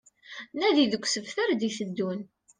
Nadi 0.59 0.85
deg 0.91 1.03
usebter 1.05 1.49
d-iteddun 1.53 2.19